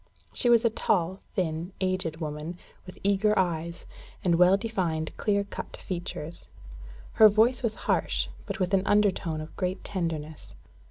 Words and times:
She 0.33 0.49
was 0.49 0.65
a 0.65 0.71
tall, 0.71 1.19
thin, 1.35 1.73
aged 1.79 2.17
woman, 2.19 2.57
with 2.87 2.97
eager 3.03 3.37
eyes, 3.37 3.85
and 4.23 4.33
well 4.39 4.57
defined 4.57 5.15
clear 5.15 5.43
cut 5.43 5.77
features. 5.77 6.47
Her 7.11 7.29
voice 7.29 7.61
was 7.61 7.75
harsh, 7.85 8.27
but 8.47 8.59
with 8.59 8.73
an 8.73 8.81
undertone 8.87 9.41
of 9.41 9.55
great 9.55 9.83
tenderness. 9.83 10.55